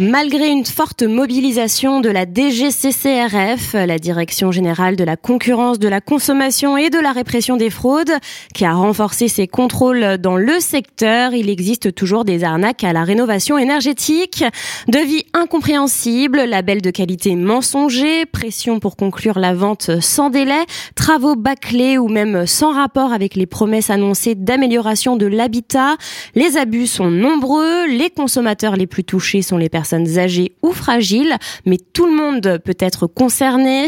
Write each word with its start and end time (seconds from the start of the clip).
Malgré 0.00 0.46
une 0.46 0.64
forte 0.64 1.02
mobilisation 1.02 2.00
de 2.00 2.08
la 2.08 2.24
DGCCRF, 2.24 3.72
la 3.72 3.98
Direction 3.98 4.52
générale 4.52 4.94
de 4.94 5.02
la 5.02 5.16
concurrence, 5.16 5.80
de 5.80 5.88
la 5.88 6.00
consommation 6.00 6.76
et 6.76 6.88
de 6.88 7.00
la 7.00 7.10
répression 7.10 7.56
des 7.56 7.68
fraudes, 7.68 8.12
qui 8.54 8.64
a 8.64 8.74
renforcé 8.74 9.26
ses 9.26 9.48
contrôles 9.48 10.18
dans 10.18 10.36
le 10.36 10.60
secteur, 10.60 11.34
il 11.34 11.50
existe 11.50 11.92
toujours 11.96 12.24
des 12.24 12.44
arnaques 12.44 12.84
à 12.84 12.92
la 12.92 13.02
rénovation 13.02 13.58
énergétique. 13.58 14.44
Devis 14.86 15.26
incompréhensibles, 15.34 16.44
labels 16.44 16.80
de 16.80 16.92
qualité 16.92 17.34
mensongers, 17.34 18.24
pression 18.24 18.78
pour 18.78 18.94
conclure 18.94 19.40
la 19.40 19.52
vente 19.52 20.00
sans 20.00 20.30
délai, 20.30 20.64
travaux 20.94 21.34
bâclés 21.34 21.98
ou 21.98 22.06
même 22.06 22.46
sans 22.46 22.72
rapport 22.72 23.12
avec 23.12 23.34
les 23.34 23.46
promesses 23.46 23.90
annoncées 23.90 24.36
d'amélioration 24.36 25.16
de 25.16 25.26
l'habitat. 25.26 25.96
Les 26.36 26.56
abus 26.56 26.86
sont 26.86 27.10
nombreux, 27.10 27.88
les 27.88 28.10
consommateurs 28.10 28.76
les 28.76 28.86
plus 28.86 29.02
touchés 29.02 29.42
sont 29.42 29.56
les 29.56 29.68
personnes 29.68 29.87
âgées 29.94 30.52
ou 30.62 30.72
fragiles, 30.72 31.36
mais 31.66 31.78
tout 31.92 32.06
le 32.06 32.14
monde 32.14 32.60
peut 32.64 32.76
être 32.78 33.06
concerné. 33.06 33.86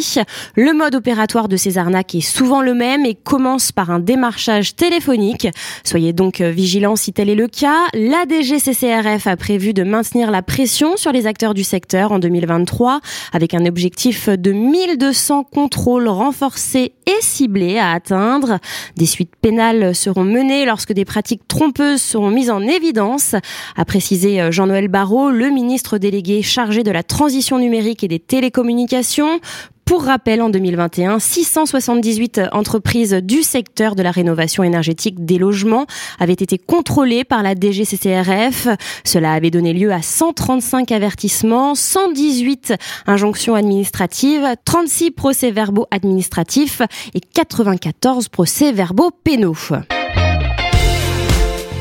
Le 0.56 0.72
mode 0.72 0.94
opératoire 0.94 1.48
de 1.48 1.56
ces 1.56 1.78
arnaques 1.78 2.14
est 2.14 2.20
souvent 2.20 2.62
le 2.62 2.74
même 2.74 3.04
et 3.04 3.14
commence 3.14 3.72
par 3.72 3.90
un 3.90 3.98
démarchage 3.98 4.76
téléphonique. 4.76 5.48
Soyez 5.84 6.12
donc 6.12 6.40
vigilants 6.40 6.96
si 6.96 7.12
tel 7.12 7.28
est 7.28 7.34
le 7.34 7.48
cas. 7.48 7.86
La 7.94 8.24
DGCCRF 8.28 9.26
a 9.26 9.36
prévu 9.36 9.72
de 9.72 9.82
maintenir 9.82 10.30
la 10.30 10.42
pression 10.42 10.96
sur 10.96 11.12
les 11.12 11.26
acteurs 11.26 11.54
du 11.54 11.64
secteur 11.64 12.12
en 12.12 12.18
2023 12.18 13.00
avec 13.32 13.54
un 13.54 13.66
objectif 13.66 14.28
de 14.28 14.52
1200 14.52 15.44
contrôles 15.44 16.08
renforcés 16.08 16.92
et 17.06 17.22
ciblés 17.22 17.78
à 17.78 17.92
atteindre. 17.92 18.58
Des 18.96 19.06
suites 19.06 19.34
pénales 19.40 19.94
seront 19.94 20.24
menées 20.24 20.64
lorsque 20.64 20.92
des 20.92 21.04
pratiques 21.04 21.46
trompeuses 21.48 22.02
seront 22.02 22.30
mises 22.30 22.50
en 22.50 22.62
évidence, 22.62 23.34
a 23.76 23.84
précisé 23.84 24.50
Jean-Noël 24.50 24.88
Barrot, 24.88 25.30
le 25.30 25.50
ministre 25.90 25.98
délégué 25.98 26.42
chargé 26.42 26.82
de 26.82 26.90
la 26.90 27.02
transition 27.02 27.58
numérique 27.58 28.04
et 28.04 28.08
des 28.08 28.20
télécommunications. 28.20 29.40
Pour 29.84 30.04
rappel, 30.04 30.40
en 30.40 30.48
2021, 30.48 31.18
678 31.18 32.42
entreprises 32.52 33.14
du 33.14 33.42
secteur 33.42 33.96
de 33.96 34.04
la 34.04 34.12
rénovation 34.12 34.62
énergétique 34.62 35.24
des 35.24 35.36
logements 35.36 35.86
avaient 36.20 36.32
été 36.32 36.58
contrôlées 36.58 37.24
par 37.24 37.42
la 37.42 37.54
DGCCRF. 37.56 38.68
Cela 39.02 39.32
avait 39.32 39.50
donné 39.50 39.72
lieu 39.72 39.92
à 39.92 40.00
135 40.00 40.92
avertissements, 40.92 41.74
118 41.74 42.74
injonctions 43.08 43.56
administratives, 43.56 44.46
36 44.64 45.10
procès-verbaux 45.10 45.86
administratifs 45.90 46.82
et 47.14 47.20
94 47.20 48.28
procès-verbaux 48.28 49.10
pénaux. 49.24 49.56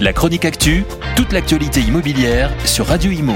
La 0.02 0.13
chronique 0.13 0.45
actu, 0.45 0.83
toute 1.15 1.33
l'actualité 1.33 1.81
immobilière 1.81 2.49
sur 2.65 2.87
Radio 2.87 3.11
Imo 3.11 3.35